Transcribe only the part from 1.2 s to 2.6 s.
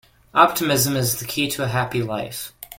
key to a happy life.